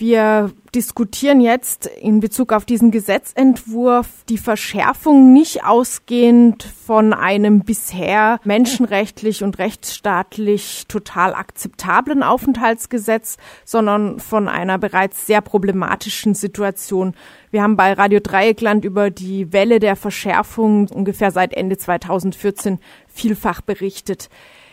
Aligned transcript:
Wir 0.00 0.50
diskutieren 0.74 1.42
jetzt 1.42 1.84
in 1.84 2.20
Bezug 2.20 2.54
auf 2.54 2.64
diesen 2.64 2.90
Gesetzentwurf 2.90 4.08
die 4.30 4.38
Verschärfung 4.38 5.34
nicht 5.34 5.62
ausgehend 5.62 6.62
von 6.62 7.12
einem 7.12 7.64
bisher 7.64 8.40
menschenrechtlich 8.44 9.44
und 9.44 9.58
rechtsstaatlich 9.58 10.86
total 10.88 11.34
akzeptablen 11.34 12.22
Aufenthaltsgesetz, 12.22 13.36
sondern 13.66 14.20
von 14.20 14.48
einer 14.48 14.78
bereits 14.78 15.26
sehr 15.26 15.42
problematischen 15.42 16.34
Situation. 16.34 17.12
Wir 17.50 17.62
haben 17.62 17.76
bei 17.76 17.92
Radio 17.92 18.20
Dreieckland 18.20 18.86
über 18.86 19.10
die 19.10 19.52
Welle 19.52 19.80
der 19.80 19.96
Verschärfung 19.96 20.88
ungefähr 20.88 21.30
seit 21.30 21.52
Ende 21.52 21.76
2014 21.76 22.78
vielfach 23.06 23.60
berichtet. 23.60 24.30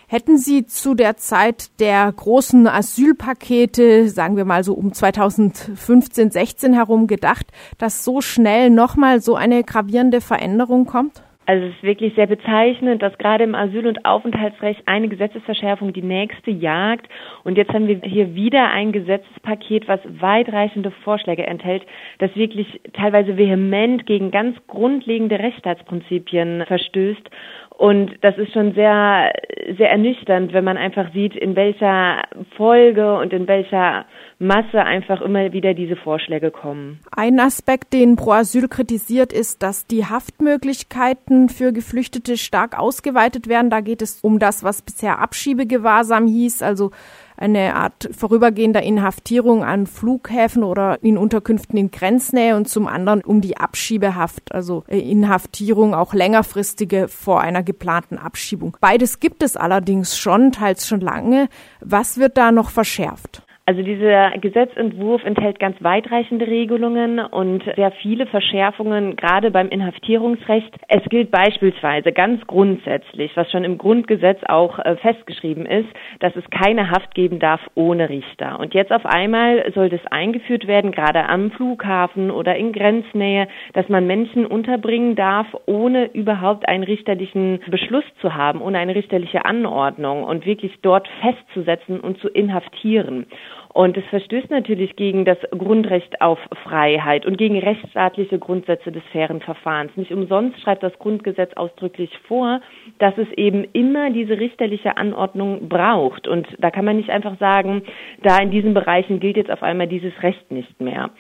Hätten 0.09 0.37
Sie 0.37 0.65
zu 0.65 0.93
der 0.93 1.17
Zeit 1.17 1.69
der 1.81 2.09
großen 2.09 2.65
Asylpakete, 2.65 4.07
sagen 4.07 4.37
wir 4.37 4.45
mal 4.45 4.63
so 4.63 4.73
um 4.73 4.93
2015, 4.93 6.31
16 6.31 6.73
herum 6.73 7.07
gedacht, 7.07 7.47
dass 7.77 8.05
so 8.05 8.21
schnell 8.21 8.69
nochmal 8.69 9.19
so 9.19 9.35
eine 9.35 9.65
gravierende 9.65 10.21
Veränderung 10.21 10.85
kommt? 10.85 11.23
Also 11.47 11.67
es 11.67 11.75
ist 11.75 11.83
wirklich 11.83 12.13
sehr 12.15 12.27
bezeichnend, 12.27 13.01
dass 13.01 13.17
gerade 13.17 13.45
im 13.45 13.55
Asyl- 13.55 13.87
und 13.87 14.03
Aufenthaltsrecht 14.03 14.81
eine 14.85 15.07
Gesetzesverschärfung 15.07 15.93
die 15.93 16.01
nächste 16.01 16.51
jagt. 16.51 17.07
Und 17.45 17.57
jetzt 17.57 17.71
haben 17.71 17.87
wir 17.87 18.01
hier 18.03 18.35
wieder 18.35 18.69
ein 18.69 18.91
Gesetzespaket, 18.91 19.87
was 19.87 20.01
weitreichende 20.19 20.91
Vorschläge 21.05 21.47
enthält, 21.47 21.83
das 22.19 22.35
wirklich 22.35 22.81
teilweise 22.91 23.37
vehement 23.37 24.05
gegen 24.05 24.29
ganz 24.29 24.57
grundlegende 24.67 25.39
Rechtsstaatsprinzipien 25.39 26.65
verstößt. 26.67 27.29
Und 27.77 28.11
das 28.21 28.35
ist 28.39 28.53
schon 28.53 28.73
sehr, 28.73 29.31
sehr 29.77 29.91
ernüchternd, 29.91 30.51
wenn 30.51 30.63
man 30.63 30.77
einfach 30.77 31.13
sieht, 31.13 31.35
in 31.35 31.55
welcher 31.55 32.23
Folge 32.55 33.15
und 33.19 33.33
in 33.33 33.47
welcher 33.47 34.05
Masse 34.39 34.83
einfach 34.83 35.21
immer 35.21 35.53
wieder 35.53 35.75
diese 35.75 35.95
Vorschläge 35.95 36.49
kommen. 36.49 36.99
Ein 37.15 37.39
Aspekt, 37.39 37.93
den 37.93 38.15
Pro 38.15 38.31
Asyl 38.31 38.67
kritisiert, 38.67 39.31
ist, 39.31 39.61
dass 39.61 39.85
die 39.85 40.05
Haftmöglichkeiten 40.05 41.36
für 41.47 41.71
Geflüchtete 41.71 42.37
stark 42.37 42.77
ausgeweitet 42.77 43.47
werden. 43.47 43.69
Da 43.69 43.81
geht 43.81 44.01
es 44.01 44.19
um 44.21 44.39
das, 44.39 44.63
was 44.63 44.81
bisher 44.81 45.19
Abschiebegewahrsam 45.19 46.27
hieß, 46.27 46.61
also 46.61 46.91
eine 47.37 47.75
Art 47.75 48.09
vorübergehender 48.11 48.81
Inhaftierung 48.81 49.63
an 49.63 49.85
Flughäfen 49.87 50.63
oder 50.63 51.01
in 51.03 51.17
Unterkünften 51.17 51.77
in 51.77 51.91
Grenznähe 51.91 52.55
und 52.55 52.67
zum 52.67 52.87
anderen 52.87 53.21
um 53.21 53.41
die 53.41 53.57
Abschiebehaft, 53.57 54.51
also 54.51 54.83
äh, 54.87 54.99
Inhaftierung 54.99 55.93
auch 55.93 56.13
längerfristige 56.13 57.07
vor 57.07 57.41
einer 57.41 57.63
geplanten 57.63 58.17
Abschiebung. 58.17 58.75
Beides 58.81 59.19
gibt 59.19 59.43
es 59.43 59.55
allerdings 59.55 60.17
schon, 60.17 60.51
teils 60.51 60.87
schon 60.87 61.01
lange. 61.01 61.47
Was 61.79 62.17
wird 62.17 62.37
da 62.37 62.51
noch 62.51 62.71
verschärft? 62.71 63.46
Also 63.69 63.81
dieser 63.81 64.31
Gesetzentwurf 64.39 65.25
enthält 65.25 65.59
ganz 65.59 65.75
weitreichende 65.83 66.47
Regelungen 66.47 67.19
und 67.19 67.65
sehr 67.75 67.91
viele 68.01 68.25
Verschärfungen, 68.25 69.17
gerade 69.17 69.51
beim 69.51 69.67
Inhaftierungsrecht. 69.67 70.73
Es 70.87 71.03
gilt 71.09 71.31
beispielsweise 71.31 72.13
ganz 72.13 72.47
grundsätzlich, 72.47 73.35
was 73.35 73.51
schon 73.51 73.65
im 73.65 73.77
Grundgesetz 73.77 74.39
auch 74.47 74.79
äh, 74.79 74.95
festgeschrieben 74.95 75.65
ist, 75.65 75.89
dass 76.21 76.33
es 76.37 76.45
keine 76.49 76.91
Haft 76.91 77.13
geben 77.13 77.39
darf 77.39 77.59
ohne 77.75 78.07
Richter. 78.07 78.57
Und 78.57 78.73
jetzt 78.73 78.93
auf 78.93 79.05
einmal 79.05 79.69
soll 79.75 79.89
das 79.89 80.05
eingeführt 80.11 80.65
werden, 80.65 80.93
gerade 80.93 81.27
am 81.27 81.51
Flughafen 81.51 82.31
oder 82.31 82.55
in 82.55 82.71
Grenznähe, 82.71 83.49
dass 83.73 83.89
man 83.89 84.07
Menschen 84.07 84.45
unterbringen 84.45 85.17
darf, 85.17 85.47
ohne 85.65 86.05
überhaupt 86.13 86.69
einen 86.69 86.85
richterlichen 86.85 87.59
Beschluss 87.69 88.05
zu 88.21 88.33
haben, 88.33 88.61
ohne 88.61 88.77
eine 88.77 88.95
richterliche 88.95 89.43
Anordnung 89.43 90.23
und 90.23 90.45
wirklich 90.45 90.71
dort 90.83 91.09
festzusetzen 91.19 91.99
und 91.99 92.17
zu 92.19 92.29
inhaftieren. 92.29 93.25
Und 93.73 93.97
es 93.97 94.05
verstößt 94.05 94.49
natürlich 94.49 94.95
gegen 94.95 95.25
das 95.25 95.37
Grundrecht 95.51 96.21
auf 96.21 96.39
Freiheit 96.63 97.25
und 97.25 97.37
gegen 97.37 97.59
rechtsstaatliche 97.59 98.39
Grundsätze 98.39 98.91
des 98.91 99.03
fairen 99.11 99.41
Verfahrens. 99.41 99.95
Nicht 99.95 100.11
umsonst 100.11 100.59
schreibt 100.61 100.83
das 100.83 100.97
Grundgesetz 100.99 101.53
ausdrücklich 101.53 102.11
vor, 102.27 102.61
dass 102.99 103.17
es 103.17 103.31
eben 103.33 103.65
immer 103.73 104.09
diese 104.09 104.39
richterliche 104.39 104.97
Anordnung 104.97 105.69
braucht. 105.69 106.27
Und 106.27 106.47
da 106.59 106.71
kann 106.71 106.85
man 106.85 106.97
nicht 106.97 107.09
einfach 107.09 107.37
sagen, 107.39 107.83
da 108.23 108.37
in 108.39 108.51
diesen 108.51 108.73
Bereichen 108.73 109.19
gilt 109.19 109.37
jetzt 109.37 109.51
auf 109.51 109.63
einmal 109.63 109.87
dieses 109.87 110.13
Recht 110.23 110.51
nicht 110.51 110.81
mehr. 110.81 111.11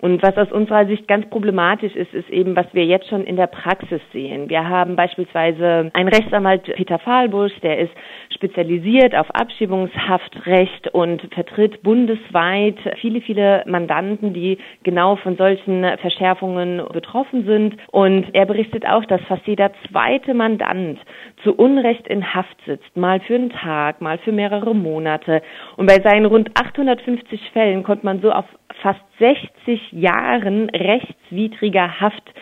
Und 0.00 0.22
was 0.22 0.36
aus 0.36 0.52
unserer 0.52 0.86
Sicht 0.86 1.08
ganz 1.08 1.28
problematisch 1.28 1.94
ist, 1.94 2.14
ist 2.14 2.30
eben, 2.30 2.54
was 2.54 2.66
wir 2.72 2.84
jetzt 2.84 3.08
schon 3.08 3.24
in 3.24 3.36
der 3.36 3.48
Praxis 3.48 4.00
sehen. 4.12 4.48
Wir 4.48 4.68
haben 4.68 4.94
beispielsweise 4.94 5.90
einen 5.92 6.08
Rechtsanwalt 6.08 6.64
Peter 6.74 6.98
Fahlbusch, 6.98 7.52
der 7.62 7.78
ist 7.78 7.92
spezialisiert 8.32 9.16
auf 9.16 9.28
Abschiebungshaftrecht 9.34 10.88
und 10.94 11.22
vertritt 11.34 11.82
bundesweit 11.82 12.76
viele, 13.00 13.20
viele 13.20 13.64
Mandanten, 13.66 14.32
die 14.32 14.58
genau 14.84 15.16
von 15.16 15.36
solchen 15.36 15.84
Verschärfungen 15.98 16.82
betroffen 16.92 17.44
sind. 17.44 17.76
Und 17.90 18.26
er 18.34 18.46
berichtet 18.46 18.86
auch, 18.86 19.04
dass 19.06 19.20
fast 19.22 19.46
jeder 19.46 19.72
zweite 19.90 20.34
Mandant 20.34 21.00
zu 21.42 21.54
Unrecht 21.54 22.06
in 22.06 22.34
Haft 22.34 22.56
sitzt, 22.66 22.96
mal 22.96 23.18
für 23.20 23.34
einen 23.34 23.50
Tag, 23.50 24.00
mal 24.00 24.18
für 24.18 24.32
mehrere 24.32 24.74
Monate. 24.74 25.42
Und 25.76 25.86
bei 25.86 26.00
seinen 26.00 26.26
rund 26.26 26.50
850 26.54 27.50
Fällen 27.52 27.82
konnte 27.82 28.04
man 28.04 28.20
so 28.20 28.30
auf 28.30 28.44
fast 28.82 29.00
60 29.18 29.92
Jahren 29.92 30.70
rechtswidriger 30.70 32.00
Haft 32.00 32.32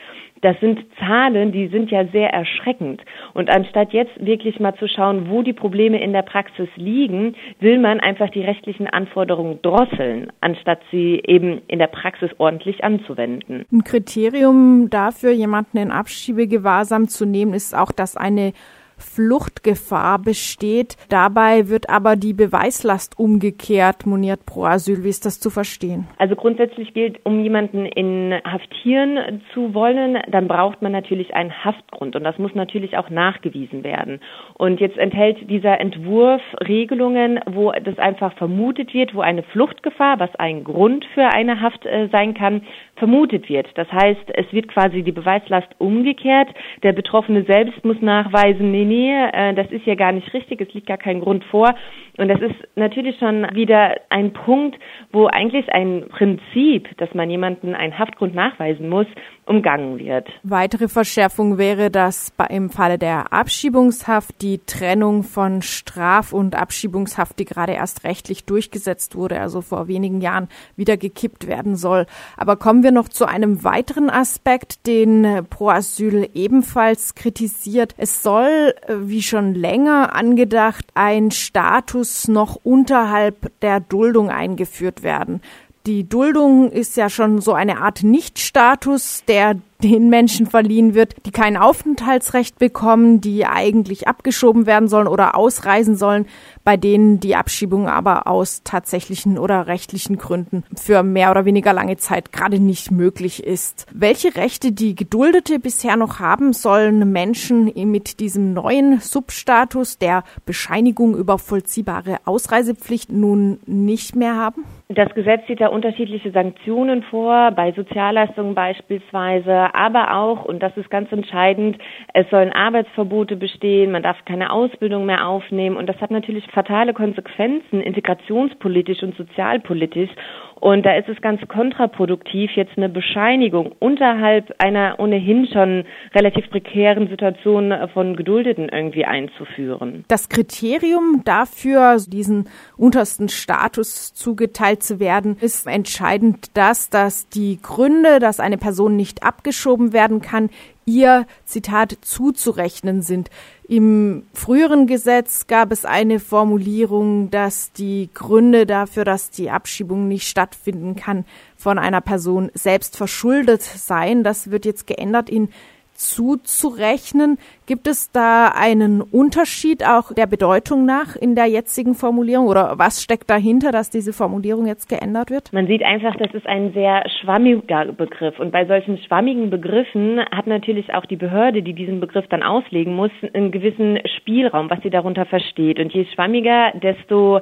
das 0.42 0.58
sind 0.60 0.84
Zahlen, 0.98 1.50
die 1.50 1.68
sind 1.68 1.90
ja 1.90 2.06
sehr 2.08 2.30
erschreckend. 2.30 3.02
Und 3.32 3.50
anstatt 3.50 3.92
jetzt 3.92 4.12
wirklich 4.24 4.60
mal 4.60 4.74
zu 4.76 4.86
schauen, 4.86 5.30
wo 5.30 5.42
die 5.42 5.52
Probleme 5.52 6.00
in 6.00 6.12
der 6.12 6.22
Praxis 6.22 6.68
liegen, 6.76 7.34
will 7.58 7.78
man 7.78 8.00
einfach 8.00 8.30
die 8.30 8.42
rechtlichen 8.42 8.86
Anforderungen 8.86 9.60
drosseln, 9.62 10.30
anstatt 10.40 10.80
sie 10.90 11.22
eben 11.26 11.62
in 11.68 11.78
der 11.78 11.86
Praxis 11.86 12.30
ordentlich 12.38 12.84
anzuwenden. 12.84 13.64
Ein 13.72 13.84
Kriterium 13.84 14.88
dafür, 14.90 15.32
jemanden 15.32 15.78
in 15.78 15.90
Abschiebegewahrsam 15.90 17.08
zu 17.08 17.24
nehmen, 17.24 17.54
ist 17.54 17.76
auch, 17.76 17.92
dass 17.92 18.16
eine 18.16 18.52
Fluchtgefahr 18.96 20.18
besteht. 20.18 20.96
Dabei 21.08 21.68
wird 21.68 21.90
aber 21.90 22.16
die 22.16 22.32
Beweislast 22.32 23.18
umgekehrt, 23.18 24.06
moniert 24.06 24.46
Pro 24.46 24.64
Asyl. 24.64 25.04
Wie 25.04 25.08
ist 25.08 25.26
das 25.26 25.40
zu 25.40 25.50
verstehen? 25.50 26.06
Also 26.18 26.34
grundsätzlich 26.36 26.94
gilt, 26.94 27.24
um 27.24 27.40
jemanden 27.40 27.86
inhaftieren 27.86 29.42
zu 29.52 29.74
wollen, 29.74 30.18
dann 30.28 30.48
braucht 30.48 30.82
man 30.82 30.92
natürlich 30.92 31.34
einen 31.34 31.64
Haftgrund 31.64 32.16
und 32.16 32.24
das 32.24 32.38
muss 32.38 32.54
natürlich 32.54 32.96
auch 32.96 33.10
nachgewiesen 33.10 33.84
werden. 33.84 34.20
Und 34.54 34.80
jetzt 34.80 34.96
enthält 34.96 35.50
dieser 35.50 35.78
Entwurf 35.80 36.42
Regelungen, 36.66 37.40
wo 37.46 37.72
das 37.72 37.98
einfach 37.98 38.32
vermutet 38.34 38.94
wird, 38.94 39.14
wo 39.14 39.20
eine 39.20 39.42
Fluchtgefahr, 39.42 40.18
was 40.18 40.34
ein 40.36 40.64
Grund 40.64 41.04
für 41.14 41.26
eine 41.32 41.60
Haft 41.60 41.84
äh, 41.84 42.08
sein 42.10 42.34
kann, 42.34 42.62
vermutet 42.96 43.48
wird. 43.48 43.68
Das 43.74 43.90
heißt, 43.92 44.30
es 44.34 44.52
wird 44.52 44.68
quasi 44.68 45.02
die 45.02 45.12
Beweislast 45.12 45.68
umgekehrt. 45.78 46.48
Der 46.82 46.92
Betroffene 46.92 47.44
selbst 47.44 47.84
muss 47.84 48.00
nachweisen, 48.00 48.70
nee, 48.70 48.85
nee, 48.86 49.12
äh, 49.12 49.54
das 49.54 49.70
ist 49.70 49.86
ja 49.86 49.94
gar 49.94 50.12
nicht 50.12 50.32
richtig, 50.32 50.60
es 50.60 50.72
liegt 50.74 50.86
gar 50.86 50.98
kein 50.98 51.20
Grund 51.20 51.44
vor. 51.44 51.74
Und 52.18 52.28
das 52.28 52.40
ist 52.40 52.54
natürlich 52.76 53.18
schon 53.18 53.46
wieder 53.54 53.96
ein 54.08 54.32
Punkt, 54.32 54.78
wo 55.12 55.26
eigentlich 55.26 55.70
ein 55.72 56.06
Prinzip, 56.08 56.96
dass 56.96 57.12
man 57.14 57.28
jemanden 57.28 57.74
einen 57.74 57.98
Haftgrund 57.98 58.34
nachweisen 58.34 58.88
muss, 58.88 59.06
umgangen 59.44 59.98
wird. 59.98 60.28
Weitere 60.42 60.88
Verschärfung 60.88 61.58
wäre, 61.58 61.90
dass 61.90 62.32
im 62.50 62.70
Falle 62.70 62.98
der 62.98 63.32
Abschiebungshaft 63.32 64.42
die 64.42 64.58
Trennung 64.66 65.22
von 65.22 65.62
Straf- 65.62 66.32
und 66.32 66.56
Abschiebungshaft, 66.56 67.38
die 67.38 67.44
gerade 67.44 67.72
erst 67.72 68.04
rechtlich 68.04 68.44
durchgesetzt 68.44 69.14
wurde, 69.14 69.40
also 69.40 69.60
vor 69.60 69.88
wenigen 69.88 70.20
Jahren 70.20 70.48
wieder 70.76 70.96
gekippt 70.96 71.46
werden 71.46 71.76
soll. 71.76 72.06
Aber 72.36 72.56
kommen 72.56 72.82
wir 72.82 72.92
noch 72.92 73.08
zu 73.08 73.26
einem 73.26 73.62
weiteren 73.62 74.10
Aspekt, 74.10 74.86
den 74.86 75.46
Pro 75.48 75.68
Asyl 75.68 76.28
ebenfalls 76.34 77.14
kritisiert. 77.14 77.94
Es 77.96 78.22
soll, 78.22 78.74
wie 78.88 79.22
schon 79.22 79.54
länger 79.54 80.14
angedacht, 80.14 80.86
ein 80.94 81.30
Status 81.30 82.28
noch 82.28 82.56
unterhalb 82.62 83.50
der 83.60 83.80
Duldung 83.80 84.30
eingeführt 84.30 85.02
werden. 85.02 85.40
Die 85.86 86.08
Duldung 86.08 86.70
ist 86.72 86.96
ja 86.96 87.08
schon 87.08 87.40
so 87.40 87.52
eine 87.52 87.78
Art 87.78 88.02
Nichtstatus, 88.02 89.22
der 89.28 89.56
den 89.88 90.08
Menschen 90.08 90.46
verliehen 90.46 90.94
wird, 90.94 91.14
die 91.26 91.30
kein 91.30 91.56
Aufenthaltsrecht 91.56 92.58
bekommen, 92.58 93.20
die 93.20 93.46
eigentlich 93.46 94.08
abgeschoben 94.08 94.66
werden 94.66 94.88
sollen 94.88 95.06
oder 95.06 95.36
ausreisen 95.36 95.96
sollen, 95.96 96.26
bei 96.64 96.76
denen 96.76 97.20
die 97.20 97.36
Abschiebung 97.36 97.88
aber 97.88 98.26
aus 98.26 98.62
tatsächlichen 98.64 99.38
oder 99.38 99.66
rechtlichen 99.66 100.18
Gründen 100.18 100.64
für 100.74 101.02
mehr 101.02 101.30
oder 101.30 101.44
weniger 101.44 101.72
lange 101.72 101.96
Zeit 101.96 102.32
gerade 102.32 102.58
nicht 102.58 102.90
möglich 102.90 103.44
ist. 103.44 103.86
Welche 103.94 104.34
Rechte 104.36 104.72
die 104.72 104.94
Geduldete 104.94 105.58
bisher 105.58 105.96
noch 105.96 106.18
haben, 106.18 106.52
sollen 106.52 107.12
Menschen 107.12 107.72
mit 107.90 108.20
diesem 108.20 108.52
neuen 108.52 108.98
Substatus 109.00 109.98
der 109.98 110.24
Bescheinigung 110.44 111.14
über 111.16 111.38
vollziehbare 111.38 112.18
Ausreisepflicht 112.24 113.12
nun 113.12 113.60
nicht 113.66 114.16
mehr 114.16 114.36
haben? 114.36 114.64
Das 114.88 115.12
Gesetz 115.14 115.46
sieht 115.48 115.60
da 115.60 115.66
unterschiedliche 115.66 116.30
Sanktionen 116.30 117.02
vor, 117.04 117.50
bei 117.50 117.72
Sozialleistungen 117.72 118.54
beispielsweise 118.54 119.74
aber 119.76 120.14
auch, 120.16 120.44
und 120.44 120.62
das 120.62 120.76
ist 120.76 120.90
ganz 120.90 121.12
entscheidend, 121.12 121.78
es 122.14 122.28
sollen 122.30 122.52
Arbeitsverbote 122.52 123.36
bestehen, 123.36 123.92
man 123.92 124.02
darf 124.02 124.24
keine 124.24 124.50
Ausbildung 124.50 125.06
mehr 125.06 125.26
aufnehmen. 125.26 125.76
Und 125.76 125.86
das 125.86 126.00
hat 126.00 126.10
natürlich 126.10 126.46
fatale 126.50 126.94
Konsequenzen 126.94 127.80
integrationspolitisch 127.80 129.02
und 129.02 129.16
sozialpolitisch 129.16 130.10
Und 130.58 130.86
da 130.86 130.96
ist 130.96 131.08
es 131.08 131.20
ganz 131.20 131.40
kontraproduktiv, 131.48 132.50
jetzt 132.54 132.76
eine 132.76 132.88
Bescheinigung 132.88 133.72
unterhalb 133.78 134.54
einer 134.58 134.98
ohnehin 134.98 135.46
schon 135.52 135.84
relativ 136.14 136.48
prekären 136.50 137.08
Situation 137.08 137.74
von 137.92 138.16
Geduldeten 138.16 138.70
irgendwie 138.70 139.04
einzuführen. 139.04 140.04
Das 140.08 140.28
Kriterium 140.28 141.22
dafür, 141.24 141.98
diesen 142.08 142.48
untersten 142.76 143.28
Status 143.28 144.14
zugeteilt 144.14 144.82
zu 144.82 144.98
werden, 144.98 145.36
ist 145.40 145.66
entscheidend 145.66 146.56
das, 146.56 146.88
dass 146.88 147.28
die 147.28 147.58
Gründe, 147.62 148.18
dass 148.18 148.40
eine 148.40 148.56
Person 148.56 148.96
nicht 148.96 149.22
abgeschoben 149.22 149.92
werden 149.92 150.22
kann, 150.22 150.48
ihr, 150.86 151.26
Zitat, 151.44 151.98
zuzurechnen 152.00 153.02
sind. 153.02 153.28
Im 153.68 154.26
früheren 154.32 154.86
Gesetz 154.86 155.48
gab 155.48 155.72
es 155.72 155.84
eine 155.84 156.20
Formulierung, 156.20 157.30
dass 157.30 157.72
die 157.72 158.08
Gründe 158.14 158.64
dafür, 158.64 159.04
dass 159.04 159.30
die 159.30 159.50
Abschiebung 159.50 160.06
nicht 160.06 160.28
stattfinden 160.28 160.94
kann, 160.94 161.24
von 161.56 161.78
einer 161.78 162.00
Person 162.00 162.50
selbst 162.54 162.96
verschuldet 162.96 163.62
seien. 163.62 164.22
Das 164.22 164.50
wird 164.52 164.64
jetzt 164.64 164.86
geändert 164.86 165.28
in 165.28 165.48
zuzurechnen. 165.94 167.38
Gibt 167.66 167.88
es 167.88 168.12
da 168.12 168.52
einen 168.54 169.00
Unterschied 169.02 169.84
auch 169.84 170.14
der 170.14 170.28
Bedeutung 170.28 170.86
nach 170.86 171.16
in 171.16 171.34
der 171.34 171.46
jetzigen 171.46 171.94
Formulierung 171.94 172.46
oder 172.46 172.78
was 172.78 173.02
steckt 173.02 173.28
dahinter, 173.28 173.72
dass 173.72 173.90
diese 173.90 174.12
Formulierung 174.12 174.66
jetzt 174.66 174.88
geändert 174.88 175.30
wird? 175.30 175.52
Man 175.52 175.66
sieht 175.66 175.82
einfach, 175.82 176.14
das 176.14 176.32
ist 176.32 176.46
ein 176.46 176.72
sehr 176.74 177.02
schwammiger 177.20 177.86
Begriff 177.86 178.38
und 178.38 178.52
bei 178.52 178.66
solchen 178.66 178.98
schwammigen 178.98 179.50
Begriffen 179.50 180.20
hat 180.30 180.46
natürlich 180.46 180.94
auch 180.94 181.06
die 181.06 181.16
Behörde, 181.16 181.64
die 181.64 181.72
diesen 181.72 181.98
Begriff 181.98 182.28
dann 182.28 182.44
auslegen 182.44 182.94
muss, 182.94 183.10
einen 183.34 183.50
gewissen 183.50 183.98
Spielraum, 184.16 184.70
was 184.70 184.80
sie 184.84 184.90
darunter 184.90 185.26
versteht. 185.26 185.80
Und 185.80 185.92
je 185.92 186.06
schwammiger, 186.14 186.70
desto 186.80 187.40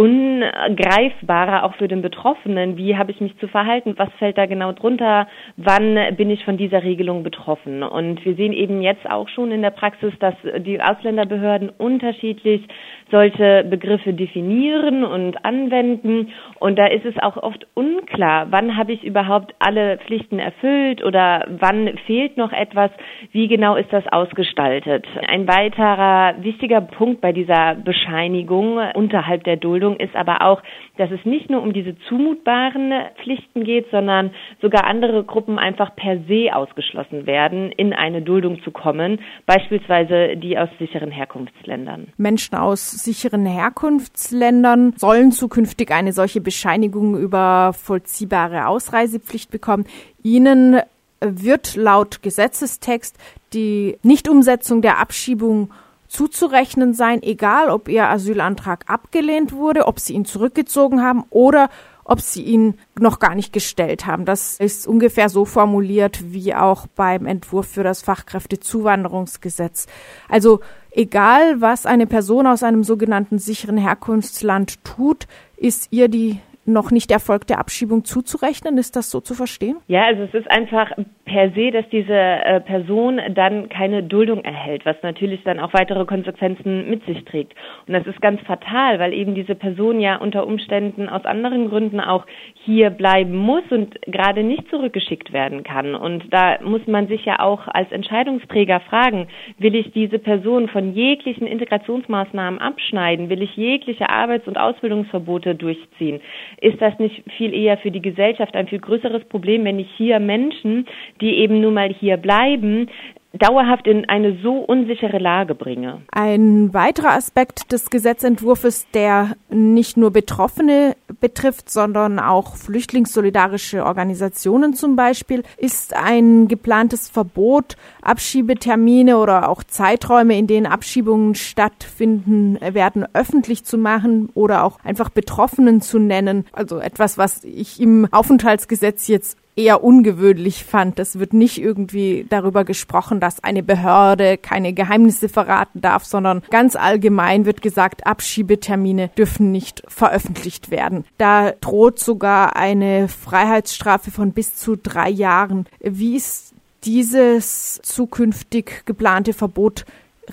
ungreifbarer 0.00 1.64
auch 1.64 1.74
für 1.74 1.88
den 1.88 2.00
Betroffenen. 2.00 2.78
Wie 2.78 2.96
habe 2.96 3.10
ich 3.10 3.20
mich 3.20 3.36
zu 3.38 3.48
verhalten? 3.48 3.94
Was 3.98 4.08
fällt 4.18 4.38
da 4.38 4.46
genau 4.46 4.72
drunter? 4.72 5.26
Wann 5.56 6.16
bin 6.16 6.30
ich 6.30 6.44
von 6.44 6.56
dieser 6.56 6.82
Regelung 6.82 7.22
betroffen? 7.22 7.82
Und 7.82 8.24
wir 8.24 8.34
sehen 8.34 8.52
eben 8.52 8.80
jetzt 8.80 9.08
auch 9.10 9.28
schon 9.28 9.50
in 9.50 9.59
der 9.62 9.70
Praxis, 9.70 10.12
dass 10.18 10.34
die 10.58 10.80
Ausländerbehörden 10.80 11.70
unterschiedlich 11.70 12.62
solche 13.10 13.64
Begriffe 13.68 14.12
definieren 14.12 15.04
und 15.04 15.44
anwenden. 15.44 16.32
Und 16.58 16.78
da 16.78 16.86
ist 16.86 17.04
es 17.04 17.18
auch 17.18 17.36
oft 17.36 17.66
unklar, 17.74 18.46
wann 18.50 18.76
habe 18.76 18.92
ich 18.92 19.04
überhaupt 19.04 19.54
alle 19.58 19.98
Pflichten 19.98 20.38
erfüllt 20.38 21.02
oder 21.04 21.46
wann 21.48 21.98
fehlt 22.06 22.36
noch 22.36 22.52
etwas? 22.52 22.90
Wie 23.32 23.48
genau 23.48 23.76
ist 23.76 23.92
das 23.92 24.06
ausgestaltet? 24.08 25.06
Ein 25.28 25.48
weiterer 25.48 26.34
wichtiger 26.42 26.80
Punkt 26.80 27.20
bei 27.20 27.32
dieser 27.32 27.74
Bescheinigung 27.74 28.78
unterhalb 28.94 29.44
der 29.44 29.56
Duldung 29.56 29.96
ist 29.96 30.14
aber 30.14 30.42
auch, 30.42 30.62
dass 30.96 31.10
es 31.10 31.24
nicht 31.24 31.50
nur 31.50 31.62
um 31.62 31.72
diese 31.72 31.96
zumutbaren 32.08 32.92
Pflichten 33.22 33.64
geht, 33.64 33.90
sondern 33.90 34.30
sogar 34.60 34.86
andere 34.86 35.24
Gruppen 35.24 35.58
einfach 35.58 35.96
per 35.96 36.18
se 36.28 36.50
ausgeschlossen 36.54 37.26
werden, 37.26 37.72
in 37.72 37.92
eine 37.92 38.22
Duldung 38.22 38.62
zu 38.62 38.70
kommen, 38.70 39.20
beispielsweise 39.50 40.36
die 40.36 40.56
aus 40.56 40.68
sicheren 40.78 41.10
Herkunftsländern. 41.10 42.12
Menschen 42.16 42.54
aus 42.54 42.92
sicheren 42.92 43.46
Herkunftsländern 43.46 44.94
sollen 44.96 45.32
zukünftig 45.32 45.90
eine 45.90 46.12
solche 46.12 46.40
Bescheinigung 46.40 47.18
über 47.18 47.72
vollziehbare 47.72 48.68
Ausreisepflicht 48.68 49.50
bekommen. 49.50 49.86
Ihnen 50.22 50.80
wird 51.20 51.74
laut 51.74 52.22
Gesetzestext 52.22 53.18
die 53.52 53.98
Nichtumsetzung 54.04 54.82
der 54.82 55.00
Abschiebung 55.00 55.72
zuzurechnen 56.06 56.94
sein, 56.94 57.20
egal 57.20 57.70
ob 57.70 57.88
ihr 57.88 58.08
Asylantrag 58.08 58.84
abgelehnt 58.88 59.52
wurde, 59.52 59.88
ob 59.88 59.98
sie 59.98 60.14
ihn 60.14 60.26
zurückgezogen 60.26 61.02
haben 61.02 61.24
oder 61.30 61.70
ob 62.10 62.20
sie 62.20 62.42
ihn 62.42 62.74
noch 62.98 63.20
gar 63.20 63.36
nicht 63.36 63.52
gestellt 63.52 64.04
haben. 64.04 64.24
Das 64.24 64.58
ist 64.58 64.88
ungefähr 64.88 65.28
so 65.28 65.44
formuliert 65.44 66.32
wie 66.32 66.52
auch 66.56 66.88
beim 66.88 67.24
Entwurf 67.24 67.68
für 67.68 67.84
das 67.84 68.02
Fachkräftezuwanderungsgesetz. 68.02 69.86
Also 70.28 70.58
egal, 70.90 71.60
was 71.60 71.86
eine 71.86 72.08
Person 72.08 72.48
aus 72.48 72.64
einem 72.64 72.82
sogenannten 72.82 73.38
sicheren 73.38 73.76
Herkunftsland 73.76 74.82
tut, 74.84 75.28
ist 75.56 75.92
ihr 75.92 76.08
die 76.08 76.40
noch 76.66 76.90
nicht 76.90 77.10
erfolgte 77.10 77.58
Abschiebung 77.58 78.04
zuzurechnen? 78.04 78.78
Ist 78.78 78.96
das 78.96 79.10
so 79.10 79.20
zu 79.20 79.34
verstehen? 79.34 79.76
Ja, 79.88 80.04
also 80.04 80.22
es 80.22 80.34
ist 80.34 80.50
einfach 80.50 80.92
per 81.24 81.50
se, 81.50 81.70
dass 81.70 81.88
diese 81.90 82.12
äh, 82.12 82.60
Person 82.60 83.20
dann 83.34 83.68
keine 83.68 84.02
Duldung 84.02 84.44
erhält, 84.44 84.84
was 84.84 84.96
natürlich 85.02 85.42
dann 85.44 85.60
auch 85.60 85.72
weitere 85.72 86.04
Konsequenzen 86.04 86.90
mit 86.90 87.04
sich 87.06 87.24
trägt. 87.24 87.54
Und 87.86 87.94
das 87.94 88.06
ist 88.06 88.20
ganz 88.20 88.40
fatal, 88.42 88.98
weil 88.98 89.12
eben 89.12 89.34
diese 89.34 89.54
Person 89.54 90.00
ja 90.00 90.16
unter 90.16 90.46
Umständen 90.46 91.08
aus 91.08 91.24
anderen 91.24 91.68
Gründen 91.68 92.00
auch 92.00 92.26
hier 92.64 92.90
bleiben 92.90 93.36
muss 93.36 93.62
und 93.70 94.00
gerade 94.02 94.42
nicht 94.42 94.68
zurückgeschickt 94.70 95.32
werden 95.32 95.62
kann. 95.62 95.94
Und 95.94 96.24
da 96.30 96.58
muss 96.62 96.86
man 96.86 97.06
sich 97.06 97.24
ja 97.24 97.40
auch 97.40 97.68
als 97.68 97.90
Entscheidungsträger 97.92 98.80
fragen, 98.80 99.28
will 99.58 99.74
ich 99.74 99.92
diese 99.92 100.18
Person 100.18 100.68
von 100.68 100.94
jeglichen 100.94 101.46
Integrationsmaßnahmen 101.46 102.60
abschneiden? 102.60 103.28
Will 103.28 103.42
ich 103.42 103.56
jegliche 103.56 104.10
Arbeits- 104.10 104.48
und 104.48 104.58
Ausbildungsverbote 104.58 105.54
durchziehen? 105.54 106.20
Ist 106.60 106.80
das 106.80 106.98
nicht 106.98 107.22
viel 107.36 107.54
eher 107.54 107.78
für 107.78 107.90
die 107.90 108.02
Gesellschaft 108.02 108.54
ein 108.54 108.68
viel 108.68 108.80
größeres 108.80 109.24
Problem, 109.24 109.64
wenn 109.64 109.78
ich 109.78 109.88
hier 109.96 110.20
Menschen, 110.20 110.86
die 111.20 111.36
eben 111.36 111.60
nun 111.60 111.74
mal 111.74 111.92
hier 111.92 112.16
bleiben, 112.16 112.88
dauerhaft 113.32 113.86
in 113.86 114.08
eine 114.08 114.38
so 114.42 114.54
unsichere 114.58 115.18
Lage 115.18 115.54
bringe. 115.54 116.02
Ein 116.10 116.74
weiterer 116.74 117.12
Aspekt 117.12 117.70
des 117.72 117.90
Gesetzentwurfs, 117.90 118.86
der 118.92 119.36
nicht 119.48 119.96
nur 119.96 120.10
Betroffene 120.10 120.96
betrifft, 121.20 121.70
sondern 121.70 122.18
auch 122.18 122.56
flüchtlingssolidarische 122.56 123.84
Organisationen 123.84 124.74
zum 124.74 124.96
Beispiel, 124.96 125.44
ist 125.56 125.94
ein 125.94 126.48
geplantes 126.48 127.08
Verbot, 127.08 127.76
Abschiebetermine 128.02 129.18
oder 129.18 129.48
auch 129.48 129.62
Zeiträume, 129.62 130.36
in 130.36 130.46
denen 130.46 130.66
Abschiebungen 130.66 131.34
stattfinden 131.34 132.58
werden, 132.60 133.06
öffentlich 133.12 133.64
zu 133.64 133.78
machen 133.78 134.30
oder 134.34 134.64
auch 134.64 134.78
einfach 134.84 135.08
Betroffenen 135.08 135.80
zu 135.80 135.98
nennen. 135.98 136.46
Also 136.52 136.78
etwas, 136.78 137.16
was 137.16 137.44
ich 137.44 137.80
im 137.80 138.08
Aufenthaltsgesetz 138.10 139.06
jetzt 139.06 139.38
eher 139.56 139.82
ungewöhnlich 139.84 140.64
fand. 140.64 140.98
Es 140.98 141.18
wird 141.18 141.32
nicht 141.32 141.60
irgendwie 141.60 142.26
darüber 142.28 142.64
gesprochen, 142.64 143.20
dass 143.20 143.42
eine 143.42 143.62
Behörde 143.62 144.38
keine 144.38 144.72
Geheimnisse 144.72 145.28
verraten 145.28 145.80
darf, 145.80 146.04
sondern 146.04 146.42
ganz 146.50 146.76
allgemein 146.76 147.44
wird 147.44 147.62
gesagt, 147.62 148.06
Abschiebetermine 148.06 149.08
dürfen 149.16 149.52
nicht 149.52 149.82
veröffentlicht 149.88 150.70
werden. 150.70 151.04
Da 151.18 151.52
droht 151.60 151.98
sogar 151.98 152.56
eine 152.56 153.08
Freiheitsstrafe 153.08 154.10
von 154.10 154.32
bis 154.32 154.56
zu 154.56 154.76
drei 154.76 155.10
Jahren. 155.10 155.66
Wie 155.80 156.16
ist 156.16 156.54
dieses 156.84 157.80
zukünftig 157.82 158.82
geplante 158.86 159.32
Verbot 159.32 159.84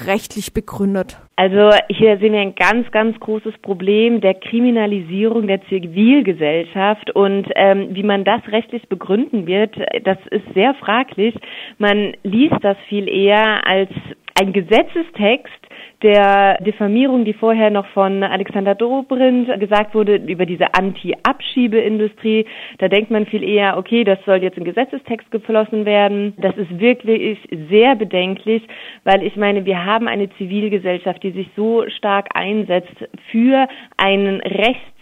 rechtlich 0.06 0.54
begründet? 0.54 1.18
Also 1.36 1.70
hier 1.90 2.18
sehen 2.18 2.34
wir 2.34 2.40
ein 2.40 2.56
ganz, 2.56 2.90
ganz 2.92 3.20
großes 3.20 3.58
Problem 3.62 4.22
der 4.22 4.34
Kriminalisierung 4.34 5.48
der 5.48 5.62
Zivilgesellschaft 5.68 7.12
und 7.12 7.48
ähm, 7.56 7.90
wie 7.92 8.04
man 8.04 8.24
das 8.24 8.42
rechtlich 8.48 8.88
begründen 8.90 9.46
wird, 9.46 9.76
das 10.04 10.18
ist 10.32 10.46
sehr 10.54 10.74
fraglich. 10.76 11.36
Man 11.78 12.14
liest 12.24 12.58
das 12.62 12.78
viel 12.90 13.08
eher 13.08 13.66
als 13.68 13.90
ein 14.40 14.54
Gesetzestext, 14.54 15.67
der 16.04 16.58
Diffamierung, 16.62 17.26
die 17.26 17.34
vorher 17.34 17.72
noch 17.72 17.88
von 17.88 18.24
Alexander 18.24 18.76
Dobrindt 18.76 19.60
gesagt 19.60 19.96
wurde, 19.96 20.18
über 20.18 20.46
diese 20.46 20.74
Anti-Abschiebeindustrie. 20.74 22.46
Da 22.78 22.88
denkt 22.88 23.10
man 23.10 23.26
viel 23.26 23.44
eher, 23.44 23.78
okay, 23.78 24.04
das 24.04 24.20
soll 24.26 24.44
jetzt 24.44 24.58
in 24.58 24.64
Gesetzestext 24.64 25.32
geflossen 25.32 25.86
werden. 25.86 26.34
Das 26.38 26.56
ist 26.58 26.80
wirklich 26.80 27.40
sehr 27.70 27.96
bedenklich, 27.96 28.62
weil 29.04 29.24
ich 29.24 29.36
meine, 29.36 29.66
wir 29.66 29.86
haben 29.86 30.08
eine 30.08 30.30
Zivilgesellschaft, 30.38 31.24
die 31.24 31.32
sich 31.32 31.50
so 31.56 31.88
stark 31.90 32.28
einsetzt 32.36 32.96
für 33.32 33.68
ein 33.98 34.42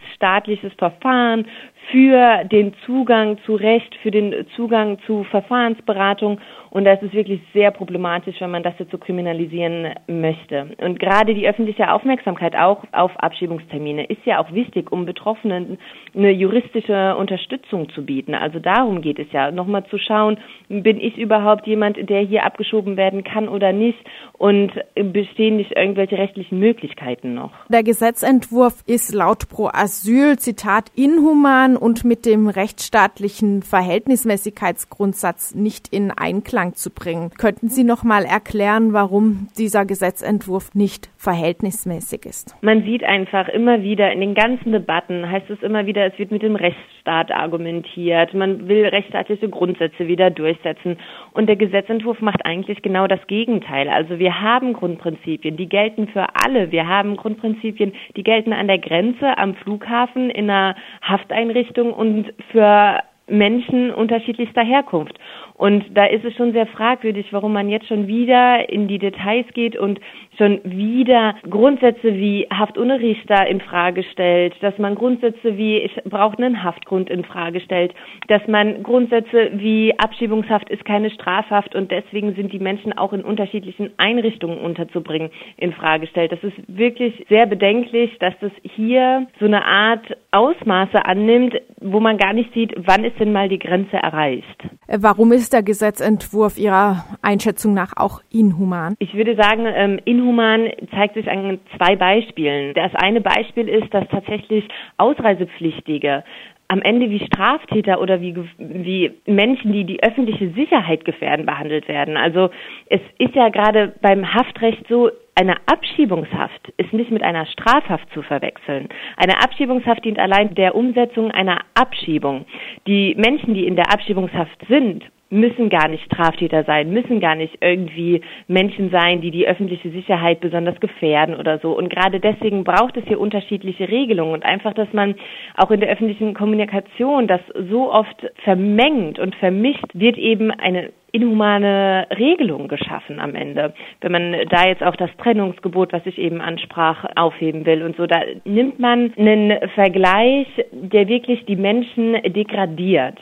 rechtsstaatliches 0.06 0.74
Verfahren, 0.78 1.46
für 1.92 2.44
den 2.46 2.74
Zugang 2.86 3.38
zu 3.46 3.56
Recht, 3.56 3.96
für 4.02 4.12
den 4.12 4.48
Zugang 4.56 4.98
zu 5.06 5.24
Verfahrensberatung. 5.26 6.40
Und 6.72 6.84
das 6.84 7.02
ist 7.02 7.14
wirklich 7.14 7.42
sehr 7.54 7.72
problematisch, 7.72 8.36
wenn 8.42 8.52
man 8.52 8.64
das 8.64 8.74
jetzt 8.80 8.92
so 8.92 8.98
kriminalisieren 8.98 9.94
möchte. 10.08 10.76
Und 10.80 11.00
gerade 11.00 11.34
die 11.34 11.48
öffentliche 11.48 11.94
Aufmerksamkeit 11.94 12.56
auch 12.56 12.84
auf 12.92 13.12
Abschiebungstermine 13.18 14.06
ist 14.06 14.26
ja 14.26 14.40
auch 14.40 14.52
wichtig, 14.52 14.92
um 14.92 15.06
Betroffenen 15.06 15.78
eine 16.14 16.32
juristische 16.32 17.16
Unterstützung 17.16 17.90
zu 17.90 18.04
bieten. 18.04 18.34
Also 18.34 18.60
darum 18.60 19.02
geht 19.02 19.20
es 19.20 19.32
ja, 19.32 19.52
nochmal 19.52 19.86
zu 19.86 19.98
schauen, 19.98 20.38
bin 20.68 21.00
ich 21.00 21.18
überhaupt 21.18 21.66
jemand, 21.68 22.10
der 22.10 22.22
hier 22.22 22.44
abgeschoben 22.44 22.98
werden 22.98 23.24
kann 23.24 23.48
oder 23.48 23.72
nicht? 23.72 24.00
Und 24.34 24.74
bestehen 24.96 25.58
nicht 25.58 25.78
irgendwelche 25.78 26.18
rechtlichen 26.18 26.60
Möglichkeiten 26.60 27.36
noch? 27.36 27.52
Der 27.70 27.84
Gesetzentwurf 27.84 28.84
ist 28.86 29.14
laut 29.14 29.48
Pro 29.48 29.68
Asyl, 29.96 30.38
Zitat, 30.38 30.92
inhuman 30.94 31.78
und 31.78 32.04
mit 32.04 32.26
dem 32.26 32.50
rechtsstaatlichen 32.50 33.62
Verhältnismäßigkeitsgrundsatz 33.62 35.56
nicht 35.56 35.88
in 35.88 36.12
Einklang 36.12 36.74
zu 36.74 36.90
bringen. 36.94 37.32
Könnten 37.38 37.70
Sie 37.70 37.86
noch 37.86 38.04
mal 38.04 38.26
erklären, 38.26 38.92
warum 38.92 39.48
dieser 39.58 39.86
Gesetzentwurf 39.86 40.76
nicht 40.76 41.10
verhältnismäßig 41.18 42.26
ist? 42.26 42.56
Man 42.62 42.84
sieht 42.84 43.06
einfach 43.06 43.48
immer 43.48 43.84
wieder 43.84 44.12
in 44.12 44.20
den 44.20 44.36
ganzen 44.36 44.74
Debatten 44.74 45.32
heißt 45.32 45.50
es 45.50 45.64
immer 45.64 45.86
wieder, 45.86 46.06
es 46.06 46.20
wird 46.20 46.32
mit 46.32 46.44
dem 46.44 46.58
Rechtsstaat 46.58 47.32
argumentiert. 47.32 48.34
Man 48.34 48.68
will 48.68 48.86
rechtsstaatliche 48.86 49.48
Grundsätze 49.48 50.08
wieder 50.08 50.30
durchsetzen 50.30 50.98
und 51.32 51.48
der 51.48 51.56
Gesetzentwurf 51.56 52.20
macht 52.20 52.46
eigentlich 52.46 52.82
genau 52.82 53.08
das 53.08 53.26
Gegenteil. 53.28 53.88
Also 53.88 54.20
wir 54.20 54.42
haben 54.42 54.74
Grundprinzipien, 54.74 55.56
die 55.56 55.70
gelten 55.70 56.10
für 56.10 56.28
alle. 56.46 56.72
Wir 56.72 56.88
haben 56.88 57.16
Grundprinzipien, 57.16 57.94
die 58.16 58.24
gelten 58.24 58.52
an 58.52 58.68
der 58.68 58.80
Grenze, 58.80 59.38
am 59.38 59.56
Flughafen, 59.56 59.85
in 60.30 60.50
einer 60.50 60.76
Hafteinrichtung 61.02 61.94
und 61.94 62.34
für 62.52 63.00
Menschen 63.28 63.92
unterschiedlichster 63.94 64.64
Herkunft. 64.64 65.18
Und 65.58 65.86
da 65.94 66.06
ist 66.06 66.26
es 66.26 66.34
schon 66.36 66.52
sehr 66.52 66.68
fragwürdig, 66.68 67.32
warum 67.32 67.54
man 67.54 67.70
jetzt 67.70 67.88
schon 67.88 68.08
wieder 68.08 68.70
in 68.70 68.88
die 68.88 69.00
Details 69.00 69.46
geht 69.54 69.78
und 69.78 70.00
schon 70.38 70.60
wieder 70.64 71.36
Grundsätze 71.50 72.14
wie 72.14 72.46
Haft 72.52 72.78
ohne 72.78 73.00
Richter 73.00 73.48
in 73.48 73.62
Frage 73.62 74.04
stellt, 74.04 74.54
dass 74.62 74.78
man 74.78 74.96
Grundsätze 74.96 75.58
wie 75.58 75.78
ich 75.78 75.96
brauche 76.04 76.38
einen 76.38 76.64
Haftgrund 76.64 77.10
in 77.10 77.24
Frage 77.24 77.62
stellt, 77.62 77.94
dass 78.28 78.46
man 78.48 78.84
Grundsätze 78.84 79.52
wie 79.54 79.94
Abschiebungshaft 79.98 80.70
ist 80.70 80.84
keine 80.84 81.10
Strafhaft 81.10 81.74
und 81.74 81.90
deswegen 81.90 82.36
sind 82.36 82.52
die 82.52 82.60
Menschen 82.60 82.98
auch 82.98 83.14
in 83.14 83.24
unterschiedlichen 83.24 83.92
Einrichtungen 83.98 84.58
unterzubringen 84.58 85.30
in 85.58 85.72
Frage 85.72 86.08
stellt. 86.08 86.32
Das 86.32 86.44
ist 86.44 86.56
wirklich 86.68 87.26
sehr 87.30 87.46
bedenklich, 87.46 88.12
dass 88.20 88.34
das 88.42 88.52
hier 88.62 89.28
so 89.40 89.46
eine 89.46 89.64
Art 89.64 90.06
Ausmaße 90.32 91.06
annimmt, 91.06 91.56
wo 91.80 92.00
man 92.00 92.18
gar 92.18 92.34
nicht 92.34 92.54
sieht, 92.54 92.74
wann 92.78 93.06
ist 93.06 93.20
denn 93.20 93.32
mal 93.32 93.48
die 93.48 93.60
Grenze 93.60 93.96
erreicht. 93.96 94.64
Warum 94.88 95.32
ist 95.32 95.45
der 95.54 95.64
Gesetzentwurf 95.64 96.58
Ihrer 96.58 97.06
Einschätzung 97.22 97.74
nach 97.74 97.94
auch 97.96 98.22
inhuman? 98.32 98.96
Ich 99.00 99.14
würde 99.14 99.36
sagen, 99.36 99.66
ähm, 99.66 100.00
inhuman 100.06 100.70
zeigt 100.92 101.16
sich 101.16 101.30
an 101.30 101.60
zwei 101.78 101.96
Beispielen. 101.96 102.74
Das 102.74 102.94
eine 102.96 103.22
Beispiel 103.22 103.68
ist, 103.68 103.94
dass 103.94 104.08
tatsächlich 104.10 104.68
Ausreisepflichtige 104.98 106.24
am 106.68 106.82
Ende 106.82 107.10
wie 107.10 107.24
Straftäter 107.26 108.02
oder 108.02 108.22
wie, 108.22 108.36
wie 108.58 109.12
Menschen, 109.28 109.72
die 109.72 109.84
die 109.84 110.02
öffentliche 110.02 110.50
Sicherheit 110.52 111.06
gefährden, 111.06 111.46
behandelt 111.46 111.88
werden. 111.88 112.18
Also 112.18 112.50
es 112.88 113.02
ist 113.20 113.36
ja 113.36 113.50
gerade 113.50 113.94
beim 114.02 114.34
Haftrecht 114.34 114.88
so, 114.90 115.12
eine 115.36 115.58
Abschiebungshaft 115.66 116.74
ist 116.78 116.94
nicht 116.94 117.12
mit 117.12 117.22
einer 117.22 117.46
Strafhaft 117.46 118.12
zu 118.14 118.22
verwechseln. 118.22 118.88
Eine 119.18 119.44
Abschiebungshaft 119.44 120.06
dient 120.06 120.18
allein 120.18 120.56
der 120.56 120.76
Umsetzung 120.76 121.30
einer 121.32 121.60
Abschiebung. 121.74 122.46
Die 122.88 123.16
Menschen, 123.16 123.54
die 123.54 123.68
in 123.68 123.76
der 123.76 123.92
Abschiebungshaft 123.94 124.66
sind, 124.70 125.04
müssen 125.30 125.70
gar 125.70 125.88
nicht 125.88 126.06
Straftäter 126.06 126.64
sein, 126.64 126.92
müssen 126.92 127.20
gar 127.20 127.36
nicht 127.36 127.58
irgendwie 127.60 128.22
Menschen 128.48 128.90
sein, 128.92 129.22
die 129.22 129.32
die 129.32 129.48
öffentliche 129.48 129.90
Sicherheit 129.90 130.40
besonders 130.40 130.80
gefährden 130.80 131.36
oder 131.36 131.60
so. 131.60 131.76
Und 131.76 131.90
gerade 131.90 132.20
deswegen 132.20 132.64
braucht 132.64 132.96
es 132.96 133.06
hier 133.06 133.20
unterschiedliche 133.20 133.90
Regelungen 133.90 134.34
und 134.34 134.46
einfach, 134.46 134.74
dass 134.74 134.92
man 134.94 135.16
auch 135.58 135.72
in 135.72 135.80
der 135.80 135.90
öffentlichen 135.90 136.34
Kommunikation 136.34 137.28
das 137.28 137.42
so 137.70 137.92
oft 137.92 138.26
vermengt 138.44 139.20
und 139.20 139.36
vermischt, 139.36 139.86
wird 139.94 140.18
eben 140.18 140.52
eine 140.52 140.92
inhumane 141.16 142.08
Regelung 142.18 142.68
geschaffen 142.68 143.20
am 143.20 143.36
Ende. 143.36 143.74
Wenn 144.02 144.12
man 144.12 144.34
da 144.50 144.68
jetzt 144.68 144.84
auch 144.84 144.98
das 144.98 145.10
Trennungsgebot, 145.18 145.94
was 145.94 146.06
ich 146.06 146.18
eben 146.18 146.42
ansprach, 146.42 147.06
aufheben 147.16 147.66
will 147.66 147.84
und 147.84 147.96
so, 147.96 148.06
da 148.06 148.20
nimmt 148.44 148.80
man 148.80 149.14
einen 149.18 149.58
Vergleich, 149.76 150.48
der 150.72 151.08
wirklich 151.08 151.46
die 151.46 151.56
Menschen 151.56 152.14
degradiert. 152.34 153.18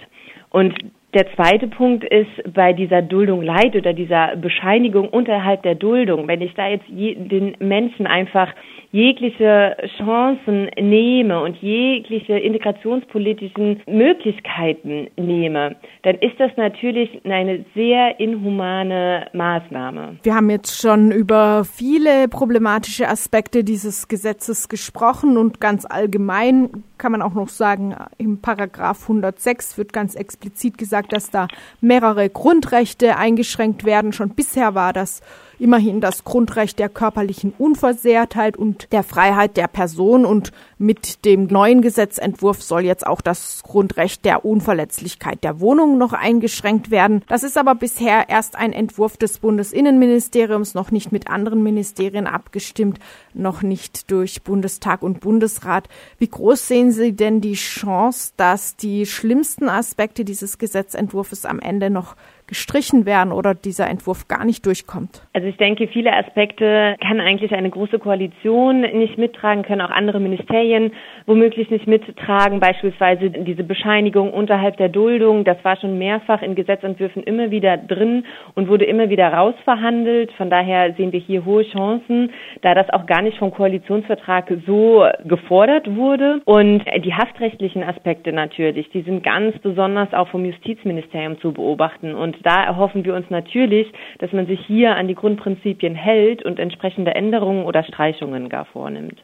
Und 0.49 0.73
der 1.13 1.31
zweite 1.35 1.67
Punkt 1.67 2.03
ist 2.03 2.53
bei 2.53 2.73
dieser 2.73 3.01
Duldung 3.01 3.41
Leid 3.41 3.75
oder 3.75 3.93
dieser 3.93 4.35
Bescheinigung 4.35 5.09
unterhalb 5.09 5.61
der 5.63 5.75
Duldung, 5.75 6.27
wenn 6.27 6.41
ich 6.41 6.53
da 6.55 6.67
jetzt 6.67 6.87
je, 6.87 7.15
den 7.15 7.55
Menschen 7.59 8.07
einfach 8.07 8.49
jegliche 8.91 9.75
Chancen 9.97 10.69
nehme 10.79 11.41
und 11.41 11.57
jegliche 11.57 12.37
integrationspolitischen 12.37 13.81
Möglichkeiten 13.87 15.07
nehme, 15.17 15.75
dann 16.03 16.15
ist 16.15 16.39
das 16.39 16.51
natürlich 16.57 17.09
eine 17.25 17.65
sehr 17.73 18.19
inhumane 18.19 19.27
Maßnahme. 19.33 20.17
Wir 20.21 20.35
haben 20.35 20.49
jetzt 20.51 20.79
schon 20.79 21.11
über 21.11 21.63
viele 21.65 22.27
problematische 22.27 23.07
Aspekte 23.07 23.63
dieses 23.63 24.07
Gesetzes 24.07 24.69
gesprochen 24.69 25.37
und 25.37 25.59
ganz 25.59 25.85
allgemein 25.89 26.83
kann 26.99 27.11
man 27.11 27.21
auch 27.21 27.33
noch 27.33 27.49
sagen, 27.49 27.95
im 28.17 28.41
Paragraph 28.41 29.01
106 29.03 29.77
wird 29.77 29.91
ganz 29.91 30.15
explizit 30.15 30.77
gesagt, 31.03 31.13
dass 31.13 31.29
da 31.29 31.47
mehrere 31.81 32.29
Grundrechte 32.29 33.17
eingeschränkt 33.17 33.83
werden. 33.83 34.13
Schon 34.13 34.29
bisher 34.29 34.75
war 34.75 34.93
das 34.93 35.21
immerhin 35.63 36.01
das 36.01 36.25
Grundrecht 36.25 36.77
der 36.77 36.89
körperlichen 36.89 37.53
Unversehrtheit 37.57 38.57
und 38.57 38.91
der 38.91 39.01
Freiheit 39.01 39.55
der 39.55 39.69
Person 39.69 40.25
und 40.25 40.51
mit 40.77 41.23
dem 41.23 41.47
neuen 41.47 41.81
Gesetzentwurf 41.81 42.61
soll 42.61 42.83
jetzt 42.83 43.07
auch 43.07 43.21
das 43.21 43.63
Grundrecht 43.63 44.25
der 44.25 44.43
Unverletzlichkeit 44.43 45.41
der 45.41 45.61
Wohnung 45.61 45.97
noch 45.97 46.11
eingeschränkt 46.11 46.91
werden. 46.91 47.23
Das 47.29 47.43
ist 47.43 47.57
aber 47.57 47.75
bisher 47.75 48.27
erst 48.27 48.57
ein 48.57 48.73
Entwurf 48.73 49.15
des 49.15 49.39
Bundesinnenministeriums, 49.39 50.73
noch 50.73 50.91
nicht 50.91 51.13
mit 51.13 51.29
anderen 51.29 51.63
Ministerien 51.63 52.27
abgestimmt, 52.27 52.99
noch 53.33 53.61
nicht 53.61 54.11
durch 54.11 54.43
Bundestag 54.43 55.01
und 55.01 55.21
Bundesrat. 55.21 55.87
Wie 56.17 56.27
groß 56.27 56.67
sehen 56.67 56.91
Sie 56.91 57.13
denn 57.13 57.39
die 57.39 57.53
Chance, 57.53 58.33
dass 58.35 58.75
die 58.75 59.05
schlimmsten 59.05 59.69
Aspekte 59.69 60.25
dieses 60.25 60.57
Gesetzentwurfs 60.57 61.45
am 61.45 61.59
Ende 61.59 61.89
noch 61.89 62.17
gestrichen 62.47 63.05
werden 63.05 63.31
oder 63.31 63.53
dieser 63.53 63.89
Entwurf 63.89 64.27
gar 64.27 64.45
nicht 64.45 64.65
durchkommt? 64.65 65.25
Also 65.33 65.47
ich 65.47 65.57
denke, 65.57 65.87
viele 65.87 66.13
Aspekte 66.13 66.95
kann 67.01 67.19
eigentlich 67.19 67.53
eine 67.53 67.69
große 67.69 67.99
Koalition 67.99 68.81
nicht 68.81 69.17
mittragen, 69.17 69.63
können 69.63 69.81
auch 69.81 69.89
andere 69.89 70.19
Ministerien 70.19 70.91
womöglich 71.25 71.69
nicht 71.69 71.87
mittragen, 71.87 72.59
beispielsweise 72.59 73.29
diese 73.29 73.63
Bescheinigung 73.63 74.33
unterhalb 74.33 74.77
der 74.77 74.89
Duldung, 74.89 75.43
das 75.43 75.57
war 75.63 75.77
schon 75.77 75.97
mehrfach 75.97 76.41
in 76.41 76.55
Gesetzentwürfen 76.55 77.23
immer 77.23 77.51
wieder 77.51 77.77
drin 77.77 78.25
und 78.55 78.67
wurde 78.67 78.85
immer 78.85 79.09
wieder 79.09 79.33
rausverhandelt. 79.33 80.31
Von 80.33 80.49
daher 80.49 80.93
sehen 80.93 81.11
wir 81.11 81.19
hier 81.19 81.45
hohe 81.45 81.63
Chancen, 81.63 82.31
da 82.61 82.73
das 82.73 82.89
auch 82.89 83.05
gar 83.05 83.21
nicht 83.21 83.37
vom 83.37 83.51
Koalitionsvertrag 83.51 84.51
so 84.65 85.05
gefordert 85.25 85.95
wurde. 85.95 86.41
Und 86.45 86.83
die 87.03 87.13
haftrechtlichen 87.13 87.83
Aspekte 87.83 88.33
natürlich, 88.33 88.89
die 88.89 89.01
sind 89.01 89.23
ganz 89.23 89.57
besonders 89.59 90.13
auch 90.13 90.27
vom 90.29 90.45
Justizministerium 90.45 91.39
zu 91.39 91.53
beobachten 91.53 92.15
und 92.15 92.32
und 92.33 92.45
da 92.45 92.63
erhoffen 92.63 93.05
wir 93.05 93.15
uns 93.15 93.29
natürlich, 93.29 93.91
dass 94.19 94.31
man 94.31 94.47
sich 94.47 94.59
hier 94.65 94.95
an 94.95 95.07
die 95.07 95.15
Grundprinzipien 95.15 95.95
hält 95.95 96.43
und 96.43 96.59
entsprechende 96.59 97.15
Änderungen 97.15 97.65
oder 97.65 97.83
Streichungen 97.83 98.49
gar 98.49 98.65
vornimmt. 98.65 99.23